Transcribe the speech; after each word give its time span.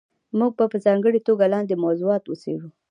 موږ 0.37 0.51
به 0.57 0.65
په 0.73 0.77
ځانګړې 0.85 1.19
توګه 1.27 1.45
لاندې 1.53 1.81
موضوعات 1.85 2.23
وڅېړو. 2.25 2.69